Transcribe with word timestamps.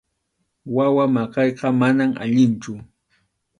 Wawa 0.75 1.05
maqayqa 1.15 1.67
manam 1.79 2.11
allinchu. 2.23 2.73